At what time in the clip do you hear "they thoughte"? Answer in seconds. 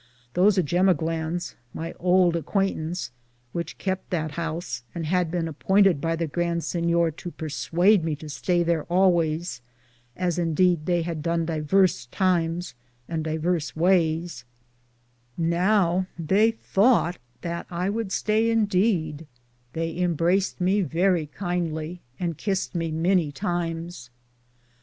16.17-17.19